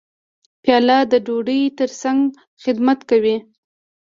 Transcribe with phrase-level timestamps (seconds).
[0.63, 2.21] پیاله د ډوډۍ ترڅنګ
[2.63, 3.37] خدمت کوي.